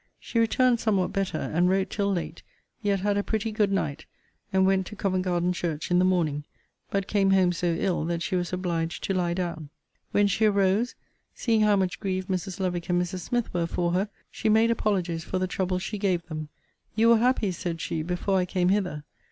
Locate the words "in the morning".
5.91-6.43